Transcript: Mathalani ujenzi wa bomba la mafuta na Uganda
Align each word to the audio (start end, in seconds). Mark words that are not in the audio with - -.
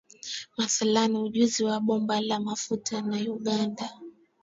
Mathalani 0.57 1.17
ujenzi 1.17 1.63
wa 1.63 1.79
bomba 1.79 2.21
la 2.21 2.39
mafuta 2.39 3.01
na 3.01 3.17
Uganda 3.17 3.89